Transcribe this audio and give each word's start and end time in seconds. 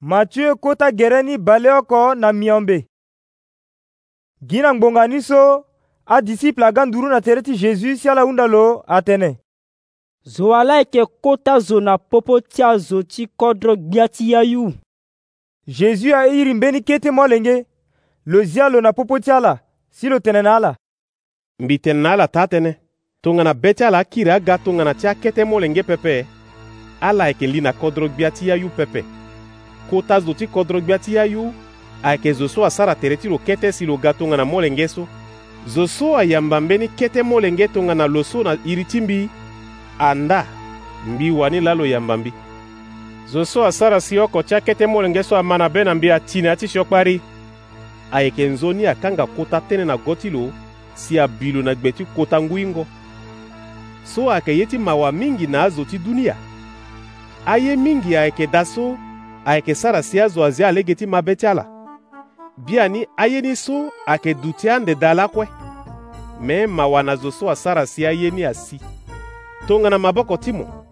Matieu 0.00 0.56
kota 0.56 0.90
gere 0.92 1.22
ni 1.22 1.38
bale 1.38 1.70
oko 1.72 2.14
na 2.14 2.32
miombe 2.32 2.86
gi 4.48 4.60
na 4.60 4.74
ngbonga 4.74 5.06
ni 5.08 5.18
so 5.22 5.40
adisiple 6.06 6.64
aga 6.64 6.84
nduru 6.86 7.08
na 7.08 7.20
tere 7.20 7.42
ti 7.42 7.52
jésus 7.54 7.96
si 8.00 8.08
ala 8.08 8.20
hunda 8.22 8.46
lo 8.46 8.84
atene 8.88 9.38
zo 10.24 10.54
ala 10.54 10.76
yeke 10.78 11.06
kota 11.22 11.58
zo 11.58 11.80
na 11.80 11.98
popo 11.98 12.40
ti 12.40 12.62
azo 12.62 13.02
ti 13.02 13.26
kodro 13.40 13.76
gbia 13.76 14.08
ti 14.08 14.30
ya 14.30 14.42
yu 14.42 14.72
jésus 15.68 16.12
airi 16.12 16.54
mbeni 16.54 16.80
kete 16.82 17.10
molenge 17.10 17.66
lo 18.26 18.44
zia 18.44 18.68
lo 18.68 18.80
na 18.80 18.92
popo 18.92 19.18
ti 19.18 19.30
ala 19.30 19.58
si 19.90 20.08
lo 20.08 20.18
tene 20.20 20.42
na 20.42 20.56
ala 20.56 20.76
mbi 21.58 21.78
tene 21.78 22.00
na 22.00 22.12
ala 22.12 22.28
taa 22.28 22.44
tënë 22.46 22.72
tongana 23.22 23.52
be 23.62 23.74
ti 23.74 23.84
ala 23.84 23.98
akiri 23.98 24.30
aga 24.30 24.58
tongana 24.64 24.92
ti 24.94 25.06
akete 25.08 25.44
molenge 25.44 25.82
pepe 25.82 26.26
ala 27.00 27.28
yeke 27.28 27.46
li 27.46 27.60
na 27.60 27.72
kodro 27.72 28.08
gbia 28.08 28.30
ti 28.30 28.48
ya 28.48 28.54
yu 28.56 28.68
pepe 28.76 29.00
kota 29.90 30.20
zo 30.20 30.34
ti 30.34 30.46
kodrogbia 30.46 30.98
ti 30.98 31.18
ayo 31.18 31.52
ayeke 32.02 32.32
zo 32.32 32.48
so 32.48 32.64
asara 32.66 32.94
tere 32.94 33.16
ti 33.16 33.28
lo 33.28 33.38
kete 33.38 33.72
si 33.72 33.86
lo 33.86 33.96
ga 33.96 34.12
tongana 34.12 34.44
molenge 34.44 34.88
so 34.88 35.06
zo 35.66 35.86
so 35.86 36.16
ayamba 36.16 36.60
mbeni 36.60 36.88
kete 36.88 37.22
molenge 37.22 37.68
tongana 37.68 38.06
lo 38.06 38.24
so 38.24 38.42
na 38.42 38.56
iri 38.64 38.84
ti 38.84 39.00
mbi 39.00 39.28
anda 39.98 40.46
mbi 41.06 41.30
wani 41.30 41.60
la 41.60 41.74
lo 41.74 41.86
yamba 41.86 42.16
mbi 42.16 42.32
zo 43.28 43.44
so 43.44 43.66
asara 43.66 44.00
si 44.00 44.18
oko 44.18 44.42
ti 44.42 44.54
akete 44.54 44.86
molenge 44.86 45.22
so 45.22 45.36
ama 45.36 45.58
na 45.58 45.68
be 45.68 45.84
na 45.84 45.94
mbi 45.94 46.10
atini 46.12 46.46
ya 46.46 46.56
ti 46.56 46.68
siokpa 46.68 47.04
ri 47.04 47.20
ayeke 48.12 48.44
nzoni 48.48 48.86
akanga 48.86 49.26
kota 49.26 49.60
tënë 49.70 49.84
na 49.86 49.96
go 49.96 50.14
ti 50.14 50.30
lo 50.30 50.52
si 50.94 51.18
abi 51.20 51.52
lo 51.52 51.62
na 51.62 51.74
gbe 51.74 51.92
ti 51.92 52.04
kota 52.04 52.42
nguingo 52.42 52.86
so 54.04 54.30
ayeke 54.30 54.58
ye 54.58 54.66
ti 54.66 54.78
mawa 54.78 55.12
mingi 55.12 55.46
na 55.46 55.62
azo 55.62 55.84
ti 55.84 55.98
dunia 55.98 56.34
aye 57.46 57.76
mingi 57.76 58.16
ayeke 58.16 58.46
da 58.46 58.64
so 58.64 58.98
ayeke 59.46 59.74
sara 59.74 60.02
si 60.02 60.20
azo 60.20 60.44
azia 60.44 60.68
alege 60.68 60.94
ti 60.94 61.06
mabe 61.06 61.36
ti 61.36 61.46
ala 61.46 61.66
bi 62.56 62.80
ani 62.80 63.06
ayeni 63.16 63.56
so 63.56 63.92
ayeke 64.06 64.32
duû 64.34 64.52
ti 64.52 64.68
andeda 64.70 65.10
ala 65.10 65.28
kue 65.28 65.48
me 66.40 66.66
mawa 66.66 67.02
na 67.02 67.16
zo 67.16 67.30
so 67.30 67.50
asara 67.50 67.86
si 67.86 68.06
ayeni 68.06 68.44
asi 68.44 68.80
tongana 69.68 69.98
maboko 69.98 70.36
ti 70.36 70.52
mo 70.52 70.86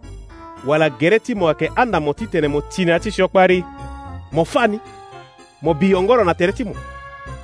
wala 0.66 0.90
gere 0.90 1.18
ti 1.18 1.34
mo 1.34 1.48
ayeke 1.48 1.70
anda 1.76 2.00
mo 2.00 2.12
titene 2.12 2.48
mo 2.48 2.60
tini 2.60 2.90
ya 2.90 3.00
ti 3.00 3.10
siokpari 3.10 3.64
mo 4.32 4.44
fâ 4.44 4.70
ni 4.70 4.80
mo 5.62 5.74
bi 5.74 5.92
hongoro 5.92 6.24
na 6.24 6.34
tere 6.34 6.52
ti 6.52 6.64
mo 6.64 6.72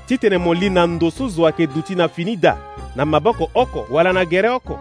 titene 0.06 0.38
mo 0.38 0.54
li 0.54 0.70
na 0.70 0.86
ndo 0.86 1.10
so 1.10 1.28
zo 1.28 1.46
ayeke 1.46 1.66
duti 1.66 1.94
na 1.94 2.08
fini 2.08 2.36
da 2.36 2.56
na 2.96 3.04
maboko 3.04 3.50
oko 3.54 3.86
wala 3.90 4.12
na 4.12 4.24
gere 4.24 4.48
oko 4.48 4.78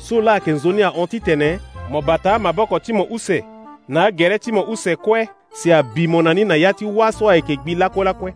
so 0.00 0.20
la 0.22 0.32
ayeke 0.32 0.52
nzoni 0.52 0.82
ahon 0.82 1.06
titene 1.06 1.60
mo 1.90 2.02
bata 2.02 2.34
amaboko 2.34 2.78
ti 2.80 2.92
mo 2.92 3.06
use 3.10 3.44
na 3.88 4.04
agere 4.04 4.38
ti 4.38 4.52
mo 4.52 4.62
use 4.64 4.96
kue 4.96 5.28
si 5.52 5.72
abimo 5.72 6.22
na 6.22 6.34
ni 6.34 6.44
na 6.44 6.54
ya 6.54 6.72
ti 6.72 6.84
waso 6.84 7.28
ayeke 7.30 7.56
gbi 7.56 7.74
lakuelakue 7.74 8.34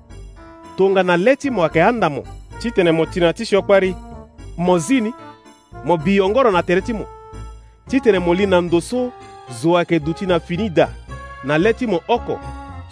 tongana 0.76 1.16
lê 1.16 1.36
ti 1.36 1.50
mo 1.50 1.62
ayeke 1.64 1.82
anda 1.82 2.10
mo 2.10 2.22
ti 2.60 2.70
tene 2.70 2.92
mo 2.92 3.06
tene 3.06 3.26
na 3.26 3.32
ti 3.32 3.44
siokpe 3.46 3.80
ri 3.80 3.96
mo 4.56 4.78
zi 4.78 5.00
ni 5.00 5.12
mo 5.84 5.96
bii 5.96 6.18
hongoro 6.20 6.50
na 6.50 6.62
tere 6.62 6.80
ti 6.80 6.92
mo 6.92 7.06
ti 7.88 8.00
tene 8.00 8.18
mo 8.18 8.34
li 8.34 8.46
na 8.46 8.60
ndo 8.60 8.80
so 8.80 9.12
zo 9.60 9.76
ayeke 9.76 9.98
duti 9.98 10.26
na 10.26 10.40
finida 10.40 10.88
na 11.44 11.58
lê 11.58 11.72
ti 11.74 11.86
mo 11.86 12.00
oko 12.08 12.38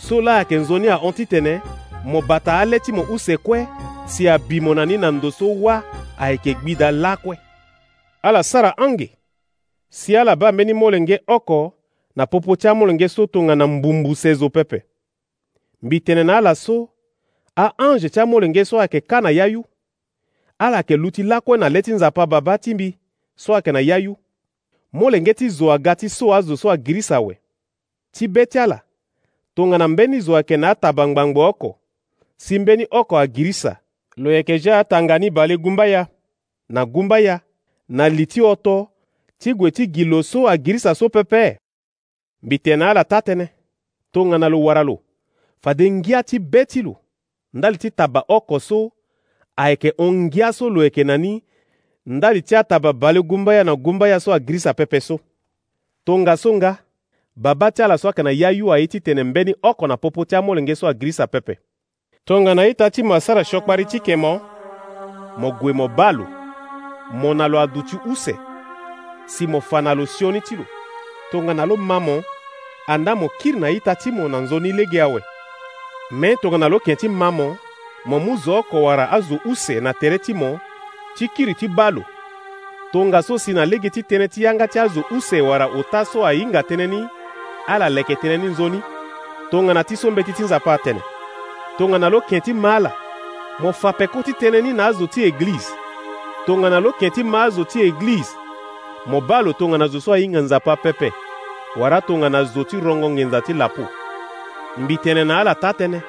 so 0.00 0.20
la 0.20 0.36
ayeke 0.36 0.56
nzoni 0.56 0.88
ahon 0.88 1.12
titene 1.12 1.60
mo 2.04 2.22
bata 2.22 2.58
alê 2.60 2.80
ti 2.80 2.92
mo 2.92 3.02
use 3.12 3.36
kue 3.36 3.66
si 4.06 4.28
abi 4.28 4.60
mo 4.60 4.74
na 4.74 4.86
ni 4.86 4.96
na 4.96 5.10
ndo 5.10 5.30
so 5.30 5.44
wâ 5.46 5.80
ayeke 6.18 6.54
gbida 6.54 6.90
lakue 6.90 7.36
ala 8.22 8.42
sara 8.42 8.72
ange 8.78 9.12
si 9.90 10.16
ala 10.16 10.36
ba 10.36 10.52
mbeni 10.52 10.72
molenge 10.72 11.20
oko 11.26 11.74
na 12.16 12.26
popo 12.26 12.56
ti 12.56 12.68
amolenge 12.68 13.08
so 13.08 13.26
tongana 13.26 13.66
mbumbu 13.66 14.14
so 14.16 14.34
zo 14.34 14.48
pepe 14.50 14.82
mbi 15.82 16.00
tene 16.00 16.24
na 16.24 16.36
ala 16.38 16.54
so 16.54 16.88
aange 17.56 18.08
ti 18.08 18.20
amolenge 18.20 18.64
so 18.64 18.78
ayeke 18.78 18.98
kâ 19.00 19.22
na 19.22 19.30
ya 19.30 19.46
yu 19.46 19.64
ala 20.58 20.76
yeke 20.76 20.96
lu 20.96 21.10
ti 21.10 21.22
lakue 21.22 21.58
na 21.58 21.68
le 21.68 21.82
ti 21.82 21.92
nzapa 21.92 22.26
babâ 22.26 22.58
ti 22.58 22.74
mbi 22.74 22.98
so 23.36 23.52
ayeke 23.54 23.72
na 23.72 23.80
ya 23.80 23.96
yu 23.96 24.16
molenge 24.92 25.34
ti 25.34 25.48
zo 25.48 25.72
aga 25.72 25.94
ti 25.96 26.08
so 26.08 26.34
azo 26.34 26.56
so 26.56 26.70
agirisa 26.70 27.16
awe 27.16 27.38
ti 28.12 28.28
be 28.28 28.46
ti 28.46 28.58
ala 28.58 28.82
tongana 29.54 29.88
mbeni 29.88 30.20
zo 30.20 30.36
ayeke 30.36 30.56
na 30.56 30.70
atabangbangba 30.70 31.46
oko 31.46 31.78
si 32.36 32.58
mbeni 32.58 32.86
oko 32.90 33.18
agirisa 33.18 33.76
lo 34.16 34.32
yeke 34.32 34.58
za 34.58 34.78
atangani 34.78 35.30
bale 35.30 35.58
ngumba 35.58 35.86
ya 35.86 36.06
na 36.68 36.86
ngumba 36.86 37.18
ya 37.18 37.40
na 37.88 38.08
li 38.08 38.26
ti 38.26 38.40
oto 38.40 38.88
ti 39.38 39.54
gue 39.54 39.70
ti 39.70 39.86
gi 39.94 40.04
lo 40.04 40.22
so 40.22 40.48
agirisa 40.48 40.94
so 40.94 41.08
pepe 41.08 41.58
mbitena 42.44 42.86
ala 42.92 43.04
tatënë 43.08 43.46
tongana 44.12 44.48
lo 44.52 44.58
wara 44.64 44.84
lo 44.84 44.98
fa 45.64 45.74
de 45.74 45.88
ngia 45.90 46.22
ti 46.22 46.38
be 46.38 46.64
ti 46.68 46.82
lo 46.82 46.96
ndali 47.54 47.78
ti 47.78 47.90
taba 47.90 48.24
oko 48.28 48.60
so 48.60 48.92
ayeke 49.56 49.92
ongia 49.98 50.52
so 50.52 50.68
lo 50.70 50.84
yeke 50.84 51.04
na 51.04 51.16
ni 51.16 51.42
ndali 52.06 52.42
ti 52.42 52.56
ataba 52.56 52.92
bale 52.92 53.20
gumbaya 53.22 53.64
na 53.64 53.74
gumbaya 53.74 54.20
so 54.20 54.32
agrisa 54.34 54.74
pepe 54.74 55.00
so 55.00 55.20
tongaso-nga 56.04 56.76
babâ 57.36 57.70
ti 57.72 57.82
ala 57.82 57.98
so 57.98 58.08
ayeke 58.08 58.22
na 58.22 58.30
ya 58.30 58.50
yu 58.50 58.72
aye 58.72 58.86
titene 58.86 59.24
mbeni 59.24 59.54
oko 59.62 59.86
na 59.86 59.96
popo 59.96 60.24
ti 60.24 60.36
amolenge 60.36 60.74
so 60.74 60.88
agrisa 60.88 61.26
pepe 61.26 61.58
tongana 62.24 62.66
ita 62.66 62.90
ti 62.90 63.02
mo 63.02 63.14
asara 63.14 63.44
siokpari 63.44 63.84
ti 63.84 63.96
yeke 63.96 64.16
mo 64.16 64.40
mo 65.38 65.48
gue 65.60 65.72
mo 65.72 65.88
bâ 65.88 66.12
lo 66.12 66.26
mo 67.16 67.34
na 67.34 67.48
lo 67.48 67.60
aduti 67.60 67.96
use 68.06 68.36
si 69.26 69.46
mo 69.46 69.60
fa 69.60 69.80
na 69.82 69.94
lo 69.94 70.06
sioni 70.06 70.40
ti 70.40 70.56
lo 70.56 70.64
tongana 71.30 71.64
lo 71.66 71.76
ma 71.76 72.00
mo 72.00 72.20
andamo 72.86 73.28
kiri 73.40 73.60
na 73.60 73.70
ita 73.70 73.94
ti 73.94 74.10
mo 74.10 74.28
na 74.28 74.38
nzoni 74.38 74.72
lege 74.72 75.02
awe 75.02 75.20
me 76.10 76.36
tongana 76.36 76.68
lo 76.68 76.76
yɛn 76.84 76.96
ti 77.00 77.08
ma 77.08 77.30
mo 77.30 77.56
mo 78.04 78.18
mu 78.20 78.36
zo 78.36 78.58
oko 78.60 78.82
wara 78.82 79.08
azo 79.10 79.40
use 79.48 79.80
na 79.80 79.92
tere 79.92 80.18
ti 80.18 80.34
mo 80.34 80.60
ti 81.16 81.28
kiri 81.28 81.54
ti 81.56 81.68
ba 81.68 81.90
lo 81.90 82.02
tongaso 82.92 83.38
si 83.38 83.52
na 83.52 83.64
lege 83.64 83.88
ti 83.90 84.00
tënë 84.04 84.28
ti 84.28 84.42
yanga 84.44 84.68
ti 84.68 84.78
azo 84.78 85.02
use 85.10 85.40
wara 85.40 85.66
ota 85.72 86.04
so 86.04 86.26
ahinga 86.28 86.60
tënë 86.62 86.86
ni 86.86 87.00
ala 87.66 87.88
leke 87.88 88.14
tënë 88.20 88.36
ni 88.36 88.46
nzoni 88.52 88.80
tongana 89.50 89.80
ti 89.84 89.96
so 89.96 90.10
mbeti 90.10 90.32
ti 90.36 90.42
nzapa 90.44 90.74
atene 90.76 91.00
tongana 91.78 92.08
lo 92.12 92.20
yɛn 92.28 92.42
ti 92.44 92.52
ma 92.52 92.76
ala 92.76 92.92
mo 93.62 93.72
fa 93.72 93.92
peko 93.96 94.22
ti 94.22 94.32
tënë 94.36 94.60
ni 94.60 94.72
na 94.76 94.86
azo 94.92 95.06
ti 95.08 95.24
eglize 95.24 95.72
tongana 96.46 96.80
lo 96.84 96.92
yɛn 97.00 97.10
ti 97.14 97.22
ma 97.24 97.48
azo 97.48 97.64
ti 97.64 97.80
eglize 97.88 98.36
mo 99.08 99.20
ba 99.20 99.40
lo 99.40 99.52
tongana 99.52 99.88
zo 99.88 100.00
so 100.00 100.12
ahinga 100.12 100.40
nzapa 100.40 100.76
pepe 100.82 101.10
wara 101.76 102.00
tongana 102.00 102.44
zo 102.44 102.64
ti 102.64 102.80
rongo 102.80 103.10
ngenza 103.10 103.40
ti 103.40 103.52
lapo 103.52 103.86
mbi 104.76 104.96
tene 104.96 105.24
na 105.24 105.38
ala 105.40 105.54
ta 105.54 105.70
tënë 105.78 106.00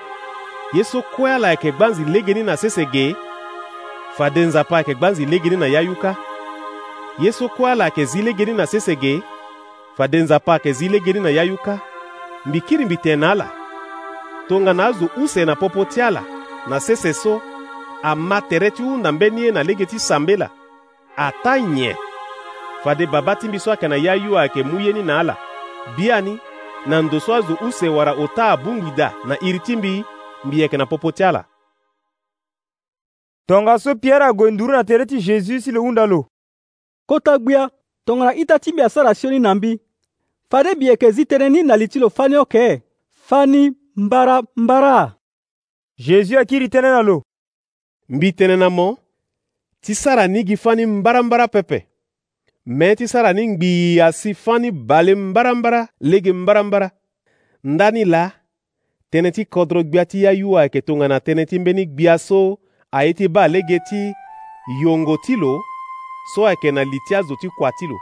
ye 0.73 0.83
so 0.83 1.01
kue 1.01 1.31
ala 1.33 1.49
yeke 1.49 1.71
gba 1.71 1.87
nzi 1.87 2.03
legeni 2.05 2.43
na 2.43 2.57
sese 2.57 2.85
ge 2.85 3.15
fade 4.17 4.41
nzapa 4.45 4.77
yeke 4.77 4.95
gba 4.95 5.09
nzi 5.09 5.25
legeni 5.25 5.57
na 5.57 5.65
yayuka 5.65 6.15
ye 7.19 7.31
so 7.31 7.47
kue 7.49 7.71
ala 7.71 7.85
yeke 7.85 8.05
zi 8.05 8.21
legeni 8.21 8.53
na 8.53 8.65
sese 8.67 8.95
ge 8.95 9.21
fade 9.97 10.17
nzapa 10.17 10.53
yeke 10.53 10.73
zi 10.73 10.89
legeni 10.89 11.19
na 11.19 11.29
yayuka 11.29 11.79
mbi 12.45 12.61
kiri 12.61 12.85
mbi 12.85 12.97
tene 12.97 13.15
na 13.15 13.31
ala 13.31 13.49
tongana 14.47 14.85
azo 14.85 15.07
use 15.17 15.45
na 15.45 15.55
popo 15.55 15.85
ti 15.85 16.01
ala 16.01 16.23
na 16.67 16.79
sese 16.79 17.13
so 17.13 17.41
ama 18.03 18.41
tere 18.41 18.71
ti 18.71 18.83
hunda 18.83 19.11
mbeni 19.11 19.41
ye 19.43 19.51
na 19.51 19.63
lege 19.63 19.85
ti 19.85 19.99
sambela 19.99 20.49
ata 21.17 21.59
nyen 21.59 21.95
fade 22.83 23.05
babâ 23.05 23.35
ti 23.35 23.47
mbi 23.47 23.59
so 23.59 23.71
ayeke 23.71 23.87
na 23.87 23.95
ya 23.95 24.13
yu 24.13 24.37
ayeke 24.37 24.63
mu 24.63 24.79
ye 24.79 24.93
ni 24.93 25.03
na 25.03 25.19
ala 25.19 25.37
biani 25.97 26.33
na 26.85 26.99
ndo 27.01 27.07
ndoso 27.07 27.33
azụ 27.35 27.53
usewara 27.67 28.13
ụta 28.23 28.57
bụ 28.57 28.69
mgbida 28.73 29.13
na 29.27 29.35
iri 29.35 29.47
iritimbi 29.49 30.05
mbieke 30.43 30.77
na 30.77 30.85
popotala 30.85 31.45
tongaso 33.47 33.95
pierre 33.95 34.25
ague 34.25 34.51
nduru 34.51 34.73
na 34.73 34.83
tere 34.83 35.05
ti 35.05 35.17
jésus 35.19 35.61
si 35.63 35.71
lo 35.71 35.81
hunda 35.81 36.05
lo 36.05 36.25
kota 37.05 37.37
gbia 37.37 37.69
tongana 38.05 38.33
ita 38.35 38.59
ti 38.59 38.71
biasara 38.71 39.13
sioni 39.15 39.39
na 39.39 39.55
mbi 39.55 39.79
fade 40.49 40.75
bieke 40.75 41.11
zi 41.11 41.25
tere 41.25 41.49
ni 41.49 41.63
na 41.63 41.77
li 41.77 41.87
ti 41.87 41.99
lo 41.99 42.09
fani 42.09 42.35
oke 42.35 42.81
fani 43.25 43.71
mbarambara. 43.95 44.43
mbara 44.55 45.15
jésus 45.99 46.37
akiri 46.37 46.67
tënë 46.67 46.91
na 46.93 47.01
lo 47.01 47.23
mbi 48.09 48.29
tënë 48.31 48.57
na 48.59 48.69
mo 48.69 48.97
ti 49.81 49.95
sara 49.95 50.27
nigi 50.27 50.57
fani 50.57 50.85
mbarambara 50.85 51.47
pepe 51.47 51.94
mɛti 52.67 53.07
sara 53.07 53.33
ni 53.33 53.47
ngbii 53.47 53.99
asi 54.01 54.33
fani 54.33 54.71
balen 54.71 55.33
barambara 55.33 55.87
legen 55.99 56.45
barambara 56.45 56.89
ndani 57.63 58.05
la 58.05 58.31
tënë 59.11 59.31
ti 59.35 59.45
kodro 59.45 59.83
gbia 59.83 60.05
ti 60.05 60.23
yayuwa 60.25 60.63
yeke 60.63 60.81
tongana 60.81 61.17
tënë 61.19 61.45
ti 61.49 61.59
mbeni 61.59 61.85
gbia 61.85 62.17
so 62.17 62.57
aye 62.91 63.13
ti 63.13 63.27
ba 63.27 63.47
lege 63.47 63.77
ti 63.89 64.11
yongo 64.81 65.17
ti 65.23 65.35
lo 65.35 65.61
so 66.33 66.45
ayeke 66.47 66.71
na 66.71 66.83
li 66.83 66.97
ti 67.07 67.15
azo 67.15 67.35
ti 67.41 67.47
kua 67.57 67.69
ti 67.79 67.87
lo 67.87 67.97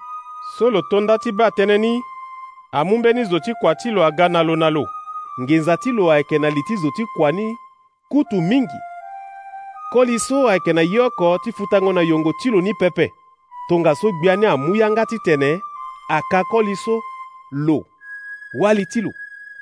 so 0.57 0.71
lo 0.71 0.81
tonda 0.91 1.17
ti 1.17 1.31
ba 1.31 1.47
tënë 1.51 1.77
ni 1.77 1.99
amû 2.73 2.97
mbeni 2.99 3.23
zo 3.29 3.39
ti 3.39 3.51
kua 3.59 3.75
ti 3.75 3.91
lo 3.91 4.03
aga 4.05 4.29
na 4.29 4.43
lo 4.43 4.55
na 4.55 4.69
lo 4.71 4.85
ngenza 5.41 5.75
ti 5.77 5.91
lo 5.91 6.07
ayeke 6.11 6.39
na 6.39 6.47
li 6.49 6.61
ti 6.67 6.75
zo 6.81 6.87
ti 6.95 7.03
kua 7.17 7.31
ni 7.31 7.51
kutu 8.11 8.41
mingi 8.41 8.79
koli 9.91 10.19
so 10.19 10.47
ayeke 10.47 10.73
na 10.73 10.81
ye 10.81 10.99
oko 11.01 11.37
ti 11.43 11.51
futango 11.51 11.93
na 11.93 12.01
yongo 12.01 12.31
ti 12.41 12.49
lo 12.49 12.61
ni 12.61 12.71
pepe 12.79 13.09
tongaso 13.67 14.11
gbia 14.11 14.35
ni 14.35 14.45
amuyanga 14.45 15.05
ti 15.05 15.19
tene 15.19 15.61
akakɔ 16.09 16.61
li 16.63 16.75
so 16.75 16.99
lo 17.51 17.79
wali 18.59 18.85
ti 18.85 19.01
lo 19.01 19.11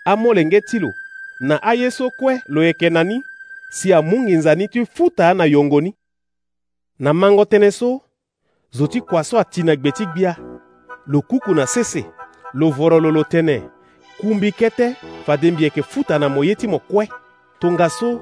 amolenge 0.06 0.62
ti 0.62 0.80
lo 0.80 0.90
na 1.40 1.56
aye 1.62 1.92
so 1.92 2.10
kue 2.10 2.42
lo 2.48 2.64
yeke 2.64 2.90
na 2.90 3.04
ni 3.04 3.22
si 3.70 3.90
amû 3.94 4.18
nginzani 4.22 4.68
ti 4.70 4.86
futa 4.86 5.34
na 5.34 5.46
yongo 5.46 5.82
ni 5.82 5.94
na 7.00 7.14
mango 7.14 7.44
tënë 7.46 7.70
so 7.72 8.00
zo 8.72 8.88
ti 8.88 9.02
kua 9.02 9.24
so 9.24 9.38
atini 9.38 9.78
gbe 9.78 9.92
ti 9.92 10.06
gbia 10.06 10.36
lo 11.08 11.22
kuku 11.22 11.54
na 11.54 11.66
sese 11.68 12.06
lo 12.54 12.70
voro 12.70 13.00
lo 13.00 13.12
lo 13.12 13.24
tene 13.24 13.62
kumbi 14.20 14.52
kete 14.52 14.96
fade 15.26 15.52
mbi 15.52 15.64
yeke 15.64 15.82
futa 15.84 16.20
na 16.20 16.30
mo 16.30 16.44
ye 16.44 16.56
ti 16.56 16.68
mo 16.68 16.80
kue 16.80 17.06
tongaso 17.60 18.18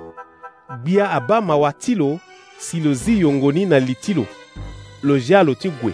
gbia 0.82 1.10
abâ 1.12 1.42
mawa 1.42 1.72
ti 1.74 1.96
lo 1.96 2.20
si 2.58 2.80
lo 2.84 2.94
zi 2.94 3.20
yongo 3.20 3.52
ni 3.52 3.66
na 3.66 3.80
li 3.80 3.96
ti 3.96 4.14
lo 4.14 4.26
lozia 5.04 5.44
lo 5.44 5.54
ti 5.56 5.70
gue 5.82 5.94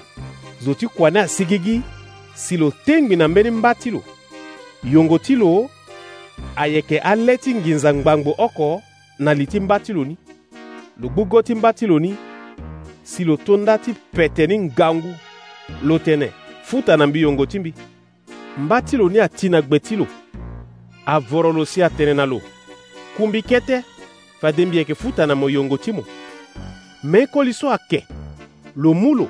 zo 0.62 0.74
ti 0.74 0.88
kua 0.88 1.10
ni 1.10 1.19
asigi 1.19 1.60
gi 1.62 1.81
si 2.36 2.57
lo 2.57 2.72
tëngbi 2.86 3.16
na 3.16 3.28
mbeni 3.28 3.52
mba 3.52 3.75
ti 3.75 3.92
lo 3.92 4.04
yongo 4.84 5.19
ti 5.19 5.36
lo 5.36 5.69
ayeke 6.56 6.98
ale 7.00 7.38
ti 7.38 7.54
nginza 7.54 7.94
ngbangbo 7.94 8.36
oko 8.38 8.81
na 9.19 9.34
li 9.34 9.46
ti 9.48 9.60
mba 9.60 9.80
ti 9.80 9.94
lo 9.94 10.06
ni 10.06 10.18
lo 11.02 11.10
gbugo 11.10 11.42
ti 11.44 11.56
mba 11.56 11.74
ti 11.74 11.88
lo 11.88 12.00
ni 12.00 12.16
si 13.04 13.24
lo 13.24 13.38
tonda 13.38 13.78
ti 13.78 13.94
pete 13.94 14.48
ni 14.48 14.60
ngangu 14.60 15.13
lo 15.84 16.00
tene 16.00 16.31
futa 16.63 16.98
na 16.98 17.08
mbi 17.08 17.22
yongo 17.22 17.46
ti 17.46 17.60
mbi 17.60 17.74
mba 18.58 18.81
ti 18.81 18.98
lo 18.98 19.10
ni 19.10 19.19
ati 19.19 19.50
na 19.50 19.62
gbe 19.62 19.80
ti 19.80 19.96
lo 19.96 20.08
avoro 21.06 21.54
lo 21.54 21.66
si 21.66 21.84
atene 21.84 22.13
na 22.13 22.25
lo 22.25 22.42
kumbi 23.18 23.42
kete 23.44 23.84
fade 24.42 24.66
mbi 24.66 24.78
yeke 24.78 24.96
futa 24.96 25.25
na 25.28 25.36
mo 25.36 25.50
yongo 25.50 25.78
ti 25.78 25.92
mo 25.92 26.04
meko 27.04 27.44
li 27.44 27.54
so 27.54 27.69
ayeke 27.69 28.04
lo 28.75 28.94
mu 28.94 29.16
lo 29.16 29.30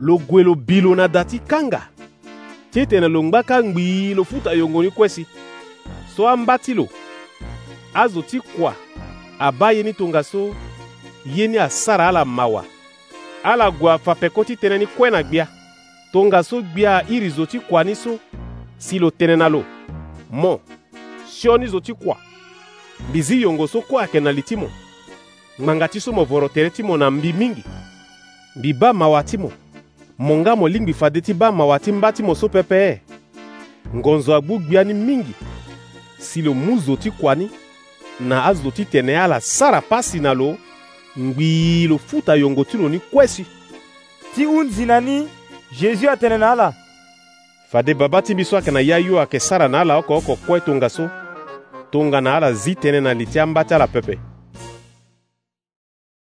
lo 0.00 0.18
gue 0.18 0.42
lo 0.42 0.54
bi 0.54 0.80
lo 0.80 0.94
na 0.94 1.06
da 1.08 1.24
ti 1.24 1.38
kanga 1.38 1.88
ti 2.70 2.80
e 2.80 2.86
tene 2.86 3.06
lo 3.08 3.22
ngba 3.22 3.42
kangbìi 3.42 4.14
lo 4.14 4.24
futa 4.24 4.52
yongoni 4.54 4.90
kuesi 4.90 5.26
so 6.16 6.26
ambâ 6.28 6.58
ti 6.58 6.74
lo 6.74 6.88
azo 7.94 8.22
ti 8.22 8.40
kua 8.40 8.74
abâ 9.38 9.72
ye 9.72 9.82
ni 9.82 9.92
tongaso 9.94 10.50
ye 11.26 11.46
ni 11.48 11.58
asara 11.58 12.08
ala 12.08 12.24
mawa 12.24 12.64
ala 13.46 13.70
gue 13.70 13.92
afapeko 13.94 14.44
ti 14.44 14.54
tënë 14.56 14.78
ni 14.78 14.86
kue 14.90 15.10
na 15.10 15.22
gbia 15.22 15.46
tongaso 16.12 16.62
gbia 16.62 17.06
iri 17.08 17.30
zo 17.30 17.46
ti 17.46 17.60
kua 17.62 17.84
ni 17.84 17.94
so 17.94 18.18
si 18.78 18.98
lo 18.98 19.08
tënë 19.10 19.38
na 19.38 19.48
lo 19.48 19.62
mo 20.30 20.58
sioni 21.30 21.70
zo 21.70 21.78
ti 21.80 21.94
kua 21.94 22.18
mbi 23.10 23.22
zi 23.22 23.42
yongo 23.46 23.66
so 23.70 23.80
kue 23.86 24.02
ayeke 24.02 24.18
na 24.20 24.32
li 24.34 24.42
ti 24.42 24.56
mo 24.58 24.66
ngbanga 25.62 25.86
ti 25.88 26.00
so 26.02 26.10
mo 26.12 26.24
voro 26.26 26.48
tere 26.50 26.70
ti 26.74 26.82
mo 26.82 26.96
na 26.98 27.10
mbi 27.10 27.30
mingi 27.32 27.62
mbi 28.56 28.72
ba 28.72 28.92
mawa 28.92 29.22
ti 29.26 29.38
mo 29.38 29.50
mo 30.18 30.34
nga 30.38 30.54
mo 30.56 30.68
lingbi 30.68 30.92
fade 30.94 31.20
ti 31.20 31.34
ba 31.34 31.50
mawa 31.52 31.78
ti 31.82 31.92
ngba 31.92 32.12
ti 32.12 32.22
mo 32.22 32.34
so 32.38 32.46
pɛpɛɛ 32.46 32.86
e. 32.90 33.00
ngonzo 33.98 34.30
agbu 34.36 34.58
gbia 34.58 34.84
ni 34.84 34.94
mingi 34.94 35.34
si 36.18 36.38
lo 36.42 36.54
mu 36.54 36.78
zo 36.78 36.94
ti 36.96 37.10
kua 37.10 37.34
ni 37.34 37.50
na 38.20 38.46
azo 38.46 38.70
ti 38.70 38.84
tene 38.84 39.14
ala 39.18 39.40
sara 39.40 39.80
pasi 39.82 40.20
na 40.22 40.32
lo 40.34 40.54
ngbii 41.18 41.88
lo 41.90 41.98
futa 41.98 42.36
yongo 42.38 42.62
ti 42.64 42.78
lo 42.78 42.86
ni 42.88 42.98
kue 43.10 43.26
si 43.26 43.42
ti 44.34 44.44
hunzi 44.46 44.86
na 44.86 45.00
ni 45.00 45.26
jésus 45.74 46.06
atene 46.08 46.38
na 46.38 46.52
ala 46.54 46.68
fade 47.70 47.90
babâ 47.94 48.22
ti 48.22 48.34
mbi 48.34 48.44
so 48.46 48.54
ayeke 48.56 48.70
na 48.72 48.80
ya 48.80 48.98
yo 49.02 49.18
ayeke 49.18 49.40
sara 49.42 49.66
na 49.68 49.80
ala 49.80 49.98
oko 49.98 50.14
oko 50.16 50.38
kue 50.46 50.60
tongaso 50.62 51.10
tonga 51.90 52.20
na 52.22 52.36
ala 52.38 52.52
zi 52.54 52.74
tënë 52.78 53.02
na 53.02 53.12
li 53.18 53.26
ti 53.26 53.38
ambâ 53.38 53.66
ti 53.66 53.74
ala 53.74 53.86
pepe 53.90 54.33